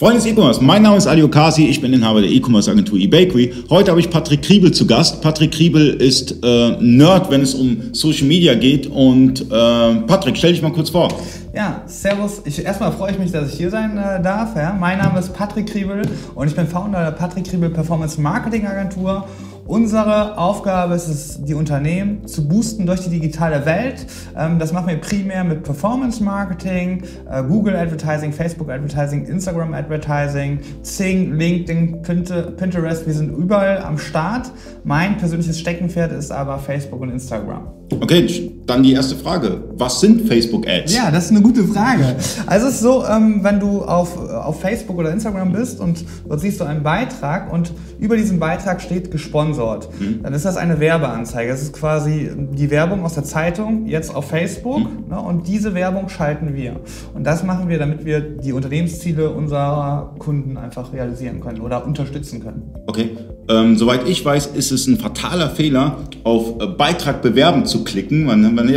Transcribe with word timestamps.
Freunde 0.00 0.16
des 0.16 0.24
E-Commerce, 0.24 0.64
mein 0.64 0.80
Name 0.80 0.96
ist 0.96 1.06
Ali 1.06 1.22
Okasi, 1.22 1.66
ich 1.66 1.78
bin 1.82 1.92
Inhaber 1.92 2.22
der 2.22 2.30
E-Commerce 2.30 2.70
Agentur 2.70 2.98
eBakery. 2.98 3.52
Heute 3.68 3.90
habe 3.90 4.00
ich 4.00 4.08
Patrick 4.08 4.40
Kriebel 4.40 4.72
zu 4.72 4.86
Gast. 4.86 5.20
Patrick 5.20 5.52
Kriebel 5.52 5.90
ist 5.90 6.42
äh, 6.42 6.70
Nerd, 6.80 7.30
wenn 7.30 7.42
es 7.42 7.52
um 7.54 7.90
Social 7.92 8.26
Media 8.26 8.54
geht. 8.54 8.86
Und 8.86 9.42
äh, 9.42 9.44
Patrick, 10.06 10.38
stell 10.38 10.52
dich 10.52 10.62
mal 10.62 10.72
kurz 10.72 10.88
vor. 10.88 11.08
Ja, 11.52 11.82
servus. 11.84 12.40
Ich, 12.46 12.64
erstmal 12.64 12.92
freue 12.92 13.12
ich 13.12 13.18
mich, 13.18 13.30
dass 13.30 13.52
ich 13.52 13.58
hier 13.58 13.68
sein 13.68 13.98
äh, 13.98 14.22
darf. 14.22 14.56
Ja. 14.56 14.72
Mein 14.72 14.96
Name 14.96 15.18
ist 15.18 15.34
Patrick 15.34 15.66
Kriebel 15.66 16.00
und 16.34 16.48
ich 16.48 16.56
bin 16.56 16.66
Founder 16.66 17.04
der 17.04 17.10
Patrick 17.10 17.44
Kriebel 17.44 17.68
Performance 17.68 18.18
Marketing 18.18 18.66
Agentur 18.66 19.26
Unsere 19.70 20.36
Aufgabe 20.36 20.96
ist 20.96 21.06
es, 21.06 21.44
die 21.44 21.54
Unternehmen 21.54 22.26
zu 22.26 22.48
boosten 22.48 22.86
durch 22.86 23.02
die 23.02 23.08
digitale 23.08 23.64
Welt. 23.66 24.04
Ähm, 24.36 24.58
das 24.58 24.72
machen 24.72 24.88
wir 24.88 24.96
primär 24.96 25.44
mit 25.44 25.62
Performance 25.62 26.20
Marketing, 26.20 27.04
äh, 27.30 27.40
Google 27.44 27.76
Advertising, 27.76 28.32
Facebook 28.32 28.68
Advertising, 28.68 29.26
Instagram 29.26 29.72
Advertising, 29.72 30.58
Zing, 30.82 31.34
LinkedIn, 31.34 32.02
Pinterest. 32.02 33.06
Wir 33.06 33.14
sind 33.14 33.30
überall 33.30 33.78
am 33.78 33.96
Start. 33.96 34.50
Mein 34.82 35.18
persönliches 35.18 35.60
Steckenpferd 35.60 36.10
ist 36.10 36.32
aber 36.32 36.58
Facebook 36.58 37.00
und 37.02 37.10
Instagram. 37.10 37.68
Okay, 37.92 38.52
dann 38.66 38.82
die 38.82 38.92
erste 38.92 39.14
Frage. 39.16 39.62
Was 39.76 40.00
sind 40.00 40.26
Facebook 40.26 40.66
Ads? 40.66 40.94
Ja, 40.94 41.10
das 41.12 41.26
ist 41.26 41.30
eine 41.30 41.42
gute 41.42 41.64
Frage. 41.64 42.16
Also 42.46 42.66
es 42.66 42.74
ist 42.74 42.80
so, 42.80 43.04
ähm, 43.04 43.42
wenn 43.42 43.60
du 43.60 43.82
auf, 43.82 44.16
auf 44.16 44.60
Facebook 44.60 44.98
oder 44.98 45.12
Instagram 45.12 45.52
bist 45.52 45.80
und 45.80 46.04
dort 46.28 46.40
siehst 46.40 46.60
du 46.60 46.64
einen 46.64 46.82
Beitrag 46.82 47.52
und 47.52 47.72
über 47.98 48.16
diesen 48.16 48.38
Beitrag 48.38 48.80
steht 48.80 49.10
gesponsert, 49.10 49.59
mhm. 49.98 50.22
dann 50.22 50.34
ist 50.34 50.44
das 50.44 50.56
eine 50.56 50.80
Werbeanzeige. 50.80 51.50
Das 51.50 51.62
ist 51.62 51.72
quasi 51.72 52.30
die 52.52 52.70
Werbung 52.70 53.04
aus 53.04 53.14
der 53.14 53.24
Zeitung 53.24 53.86
jetzt 53.86 54.14
auf 54.14 54.28
Facebook 54.28 54.78
mhm. 54.78 55.08
ne, 55.08 55.20
und 55.20 55.46
diese 55.46 55.74
Werbung 55.74 56.08
schalten 56.08 56.54
wir. 56.54 56.80
Und 57.14 57.24
das 57.24 57.42
machen 57.42 57.68
wir, 57.68 57.78
damit 57.78 58.04
wir 58.04 58.20
die 58.20 58.52
Unternehmensziele 58.52 59.30
unserer 59.30 60.14
Kunden 60.18 60.56
einfach 60.56 60.92
realisieren 60.92 61.40
können 61.40 61.60
oder 61.60 61.84
unterstützen 61.86 62.42
können. 62.42 62.74
Okay. 62.86 63.10
Ähm, 63.48 63.76
soweit 63.76 64.08
ich 64.08 64.24
weiß, 64.24 64.48
ist 64.48 64.70
es 64.70 64.86
ein 64.86 64.98
fataler 64.98 65.50
Fehler, 65.50 65.96
auf 66.22 66.60
äh, 66.60 66.66
Beitrag 66.66 67.20
bewerben 67.20 67.66
zu 67.66 67.82
klicken. 67.82 68.24
Man, 68.24 68.54
man, 68.54 68.68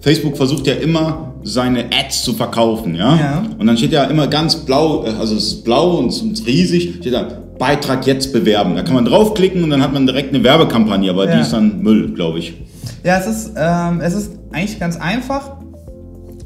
Facebook 0.00 0.36
versucht 0.36 0.66
ja 0.66 0.74
immer, 0.74 1.34
seine 1.46 1.86
Ads 1.86 2.24
zu 2.24 2.34
verkaufen. 2.34 2.94
Ja? 2.94 3.16
ja? 3.16 3.42
Und 3.58 3.66
dann 3.66 3.76
steht 3.76 3.92
ja 3.92 4.04
immer 4.04 4.26
ganz 4.26 4.56
blau, 4.56 5.04
äh, 5.04 5.10
also 5.10 5.36
es 5.36 5.44
ist 5.44 5.64
blau 5.64 5.96
und, 5.98 6.22
und 6.22 6.46
riesig, 6.46 6.96
steht 7.00 7.14
da 7.14 7.26
Beitrag 7.58 8.06
jetzt 8.06 8.32
bewerben. 8.32 8.74
Da 8.74 8.82
kann 8.82 8.94
man 8.94 9.04
draufklicken 9.04 9.62
und 9.64 9.70
dann 9.70 9.82
hat 9.82 9.92
man 9.92 10.06
direkt 10.06 10.34
eine 10.34 10.44
Werbekampagne, 10.44 11.10
aber 11.10 11.26
ja. 11.26 11.36
die 11.36 11.42
ist 11.42 11.52
dann 11.52 11.80
Müll, 11.82 12.12
glaube 12.12 12.38
ich. 12.38 12.54
Ja, 13.02 13.18
es 13.18 13.26
ist, 13.26 13.52
ähm, 13.56 14.00
es 14.00 14.14
ist 14.14 14.32
eigentlich 14.52 14.78
ganz 14.78 14.96
einfach. 14.96 15.52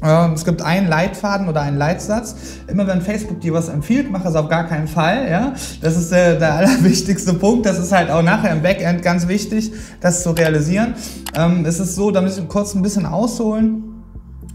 Ähm, 0.03 0.33
es 0.33 0.45
gibt 0.45 0.61
einen 0.61 0.87
Leitfaden 0.87 1.47
oder 1.47 1.61
einen 1.61 1.77
Leitsatz. 1.77 2.35
Immer 2.67 2.87
wenn 2.87 3.01
Facebook 3.01 3.39
dir 3.41 3.53
was 3.53 3.69
empfiehlt, 3.69 4.09
mach 4.11 4.25
es 4.25 4.35
auf 4.35 4.49
gar 4.49 4.67
keinen 4.67 4.87
Fall. 4.87 5.29
Ja? 5.29 5.53
Das 5.81 5.97
ist 5.97 6.11
der, 6.11 6.35
der 6.35 6.53
allerwichtigste 6.55 7.33
Punkt. 7.33 7.65
Das 7.65 7.77
ist 7.77 7.91
halt 7.91 8.09
auch 8.09 8.23
nachher 8.23 8.51
im 8.51 8.61
Backend 8.61 9.03
ganz 9.03 9.27
wichtig, 9.27 9.71
das 9.99 10.23
zu 10.23 10.31
realisieren. 10.31 10.95
Ähm, 11.35 11.65
es 11.65 11.79
ist 11.79 11.95
so, 11.95 12.11
da 12.11 12.21
müssen 12.21 12.43
wir 12.43 12.47
kurz 12.47 12.73
ein 12.73 12.81
bisschen 12.81 13.05
ausholen. 13.05 13.90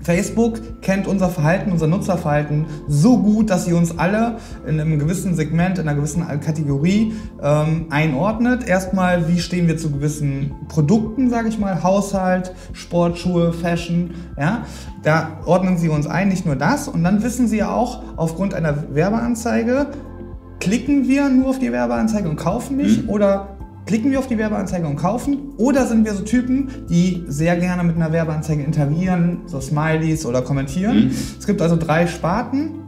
Facebook 0.07 0.83
kennt 0.83 1.09
unser 1.09 1.29
Verhalten, 1.29 1.73
unser 1.73 1.89
Nutzerverhalten 1.89 2.67
so 2.87 3.19
gut, 3.19 3.51
dass 3.51 3.65
sie 3.65 3.73
uns 3.73 3.99
alle 3.99 4.37
in 4.65 4.81
einem 4.81 5.01
gewissen 5.01 5.35
Segment, 5.35 5.81
in 5.81 5.89
einer 5.89 5.97
gewissen 5.97 6.25
Kategorie 6.41 7.13
ähm, 7.43 7.87
einordnet. 7.91 8.69
Erstmal, 8.69 9.27
wie 9.27 9.41
stehen 9.41 9.67
wir 9.67 9.77
zu 9.77 9.91
gewissen 9.91 10.53
Produkten, 10.69 11.29
sage 11.29 11.49
ich 11.49 11.59
mal, 11.59 11.83
Haushalt, 11.83 12.55
Sportschuhe, 12.73 13.53
Fashion. 13.53 14.13
Ja, 14.39 14.65
da 15.03 15.41
ordnen 15.45 15.77
sie 15.77 15.89
uns 15.89 16.07
ein, 16.07 16.29
nicht 16.29 16.47
nur 16.47 16.55
das. 16.55 16.87
Und 16.87 17.03
dann 17.03 17.25
wissen 17.25 17.49
sie 17.49 17.65
auch 17.65 18.05
aufgrund 18.15 18.55
einer 18.55 18.95
Werbeanzeige, 18.95 19.89
klicken 20.61 21.09
wir 21.09 21.29
nur 21.29 21.51
auf 21.51 21.59
die 21.59 21.73
Werbeanzeige 21.73 22.29
und 22.29 22.37
kaufen 22.37 22.77
nicht 22.77 23.05
mhm. 23.05 23.11
oder 23.11 23.56
Klicken 23.87 24.11
wir 24.11 24.19
auf 24.19 24.27
die 24.27 24.37
Werbeanzeige 24.37 24.87
und 24.87 24.97
kaufen 24.97 25.55
oder 25.59 25.87
sind 25.87 26.05
wir 26.05 26.13
so 26.15 26.25
Typen, 26.25 26.69
die 26.91 27.25
sehr 27.29 27.57
gerne 27.57 27.85
mit 27.85 27.95
einer 27.95 28.13
Werbeanzeige 28.13 28.65
interagieren, 28.65 29.43
so 29.47 29.61
Smileys 29.61 30.27
oder 30.27 30.43
kommentieren. 30.43 31.05
Mhm. 31.05 31.11
Es 31.39 31.47
gibt 31.47 31.63
also 31.63 31.77
drei 31.77 32.09
Sparten 32.09 32.81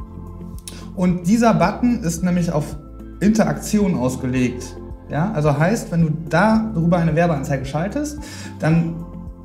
und 0.96 1.28
dieser 1.28 1.54
Button 1.54 2.02
ist 2.02 2.24
nämlich 2.24 2.50
auf 2.50 2.76
Interaktion 3.20 3.94
ausgelegt. 3.94 4.76
Ja, 5.08 5.30
also 5.32 5.56
heißt, 5.56 5.92
wenn 5.92 6.02
du 6.02 6.10
darüber 6.28 6.98
eine 6.98 7.14
Werbeanzeige 7.14 7.64
schaltest, 7.64 8.18
dann 8.58 8.96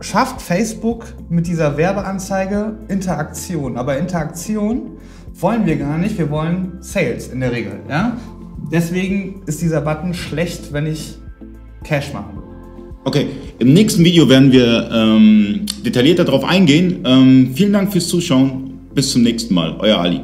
schafft 0.01 0.41
Facebook 0.41 1.05
mit 1.29 1.47
dieser 1.47 1.77
Werbeanzeige 1.77 2.77
Interaktion. 2.87 3.77
Aber 3.77 3.97
Interaktion 3.97 4.97
wollen 5.39 5.65
wir 5.65 5.77
gar 5.77 5.99
nicht, 5.99 6.17
wir 6.17 6.29
wollen 6.31 6.79
Sales 6.81 7.27
in 7.27 7.39
der 7.39 7.51
Regel. 7.51 7.79
Ja? 7.87 8.17
Deswegen 8.71 9.43
ist 9.45 9.61
dieser 9.61 9.81
Button 9.81 10.13
schlecht, 10.13 10.73
wenn 10.73 10.87
ich 10.87 11.19
Cash 11.83 12.13
machen. 12.13 12.39
Okay, 13.05 13.27
im 13.59 13.73
nächsten 13.73 14.03
Video 14.05 14.29
werden 14.29 14.51
wir 14.51 14.89
ähm, 14.91 15.65
detaillierter 15.85 16.23
darauf 16.23 16.43
eingehen. 16.45 17.03
Ähm, 17.05 17.51
vielen 17.53 17.73
Dank 17.73 17.91
fürs 17.91 18.07
Zuschauen. 18.07 18.79
Bis 18.95 19.11
zum 19.11 19.23
nächsten 19.23 19.53
Mal. 19.53 19.75
Euer 19.79 19.97
Ali. 19.97 20.21